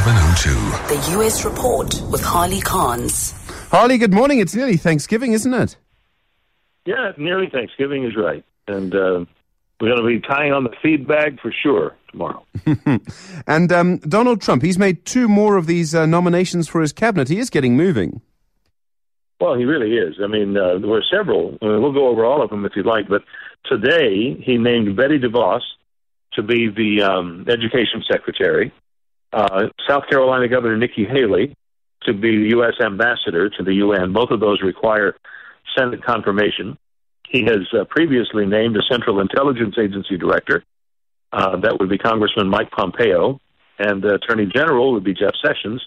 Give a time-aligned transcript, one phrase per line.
[0.00, 0.94] 1102.
[0.94, 3.34] The US Report with Harley Carnes.
[3.70, 4.38] Harley, good morning.
[4.38, 5.76] It's nearly Thanksgiving, isn't it?
[6.86, 8.42] Yeah, nearly Thanksgiving is right.
[8.66, 9.26] And uh,
[9.78, 12.46] we're going to be tying on the feed bag for sure tomorrow.
[13.46, 17.28] And um, Donald Trump, he's made two more of these uh, nominations for his cabinet.
[17.28, 18.22] He is getting moving.
[19.38, 20.14] Well, he really is.
[20.22, 21.54] I mean, uh, there were several.
[21.54, 23.06] Uh, we'll go over all of them if you'd like.
[23.08, 23.22] But
[23.66, 25.60] today, he named Betsy DeVos
[26.34, 28.72] to be the um, education secretary,
[29.32, 31.54] uh, South Carolina Governor Nikki Haley
[32.04, 32.74] to be U.S.
[32.84, 34.12] ambassador to the UN.
[34.12, 35.14] Both of those require
[35.76, 36.78] Senate confirmation.
[37.28, 40.64] He has uh, previously named a Central Intelligence Agency director.
[41.32, 43.38] Uh, that would be Congressman Mike Pompeo,
[43.78, 45.80] and the Attorney General would be Jeff Sessions,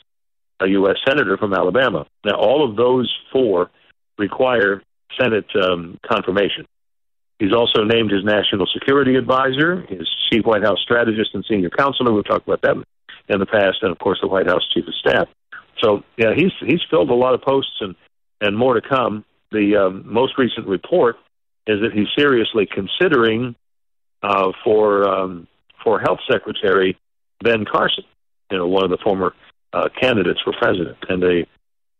[0.62, 0.96] a U.S.
[1.05, 2.05] Senator from Alabama.
[2.23, 3.70] Now, all of those four
[4.18, 4.82] require
[5.20, 6.66] Senate um, confirmation.
[7.40, 12.13] He's also named his national security advisor, his chief White House strategist and senior counselor.
[12.13, 12.77] We'll talk about that
[13.30, 15.27] in the past, and of course, the White House chief of staff.
[15.82, 17.96] So, yeah, he's he's filled a lot of posts and
[18.41, 19.26] and more to come.
[19.52, 21.18] The um, most recent report
[21.68, 23.55] is that he's seriously considering
[24.21, 25.48] uh, for um,
[25.84, 26.98] for health secretary
[27.41, 28.04] Ben Carson,
[28.51, 29.34] you know, one of the former
[29.74, 31.46] uh, candidates for president, and they,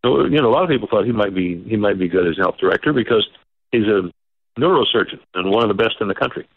[0.04, 2.38] you know, a lot of people thought he might be he might be good as
[2.38, 3.28] health director because
[3.72, 4.12] he's a
[4.60, 6.48] neurosurgeon and one of the best in the country.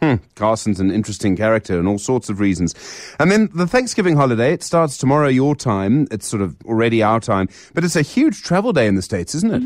[0.00, 0.14] Hmm.
[0.36, 2.74] Carson's an interesting character and all sorts of reasons.
[3.18, 6.06] And then the Thanksgiving holiday, it starts tomorrow your time.
[6.10, 7.48] It's sort of already our time.
[7.74, 9.62] But it's a huge travel day in the States, isn't it?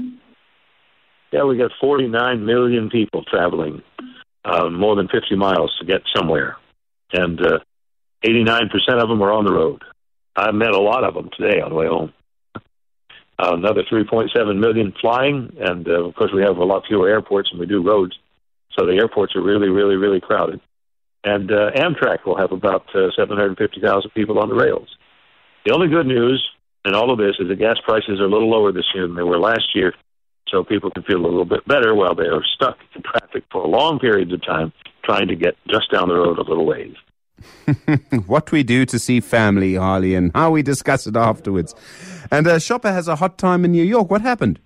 [1.33, 3.83] Yeah, we got 49 million people traveling
[4.45, 6.57] uh, more than 50 miles to get somewhere,
[7.13, 7.59] and uh,
[8.25, 9.83] 89% of them are on the road.
[10.37, 12.13] I met a lot of them today on the way home.
[12.55, 12.61] Uh,
[13.39, 17.61] another 3.7 million flying, and uh, of course we have a lot fewer airports than
[17.61, 18.19] we do roads,
[18.77, 20.61] so the airports are really, really, really crowded.
[21.25, 24.89] And uh, Amtrak will have about uh, 750,000 people on the rails.
[25.65, 26.43] The only good news
[26.85, 29.17] in all of this is that gas prices are a little lower this year than
[29.17, 29.95] they were last year,
[30.49, 33.67] so people can feel a little bit better while they are stuck in traffic for
[33.67, 34.73] long periods of time
[35.05, 36.95] trying to get just down the road a little ways.
[38.27, 41.75] what we do to see family, Harley, and how we discuss it afterwards.
[42.31, 44.11] And uh, Shopper has a hot time in New York.
[44.11, 44.61] What happened?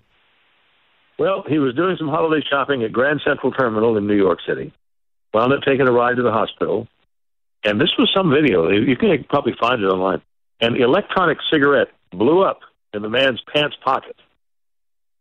[1.19, 4.71] Well, he was doing some holiday shopping at Grand Central Terminal in New York City.
[5.33, 6.87] Wound up taking a ride to the hospital.
[7.63, 8.69] And this was some video.
[8.69, 10.21] You can probably find it online.
[10.61, 12.59] An electronic cigarette blew up
[12.93, 14.15] in the man's pants pocket.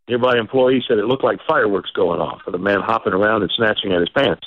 [0.08, 3.50] Nearby employee said it looked like fireworks going off, with a man hopping around and
[3.56, 4.46] snatching at his pants.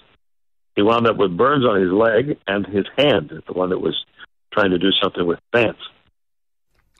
[0.75, 4.05] He wound up with burns on his leg and his hand, the one that was
[4.53, 5.81] trying to do something with pants.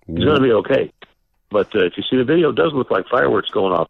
[0.07, 0.91] He's going to be okay.
[1.49, 3.89] But uh, if you see the video, it does look like fireworks going off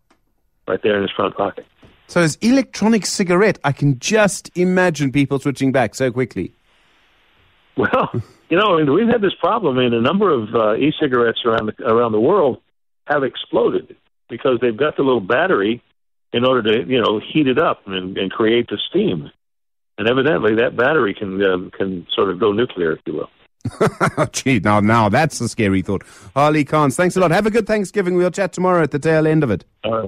[0.69, 1.65] right there in his front pocket.
[2.07, 6.53] So his electronic cigarette, I can just imagine people switching back so quickly.
[7.77, 8.11] Well,
[8.49, 9.77] you know, I mean, we've had this problem.
[9.77, 12.61] I mean, a number of uh, e-cigarettes around the, around the world
[13.05, 13.95] have exploded
[14.29, 15.81] because they've got the little battery
[16.33, 19.31] in order to, you know, heat it up and, and create the steam.
[19.97, 24.27] And evidently, that battery can um, can sort of go nuclear, if you will.
[24.31, 26.03] Gee, now, now that's a scary thought.
[26.33, 27.31] Harley Carnes, thanks a lot.
[27.31, 28.15] Have a good Thanksgiving.
[28.15, 29.65] We'll chat tomorrow at the tail end of it.
[29.83, 30.07] Uh,